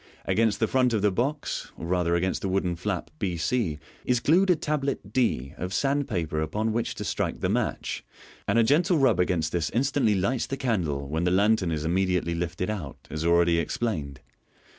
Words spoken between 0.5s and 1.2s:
the front of the